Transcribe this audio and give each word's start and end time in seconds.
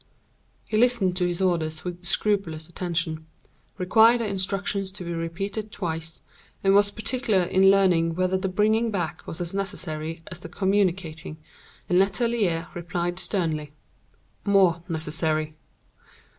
He 0.65 0.77
listened 0.79 1.15
to 1.17 1.27
his 1.27 1.43
orders 1.43 1.83
with 1.85 2.05
scrupulous 2.05 2.67
attention, 2.67 3.27
required 3.77 4.21
the 4.21 4.25
instructions 4.25 4.89
to 4.93 5.03
be 5.03 5.13
repeated 5.13 5.71
twice, 5.71 6.21
and 6.63 6.73
was 6.73 6.89
particular 6.89 7.43
in 7.43 7.69
learning 7.69 8.15
whether 8.15 8.35
the 8.35 8.49
bringing 8.49 8.89
back 8.89 9.21
was 9.27 9.39
as 9.39 9.53
necessary 9.53 10.23
as 10.31 10.39
the 10.39 10.49
communicating, 10.49 11.37
and 11.87 11.99
Letellier 11.99 12.65
replied 12.73 13.19
sternly, 13.19 13.73
"More 14.43 14.81
necessary." 14.89 15.53